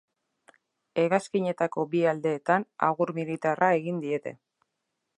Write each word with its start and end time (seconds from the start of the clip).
Hegazkinetako 1.01 1.85
bi 1.93 2.03
aldeetan 2.13 2.67
agur 2.91 3.15
militarra 3.21 3.73
egin 3.83 4.05
diete. 4.09 4.39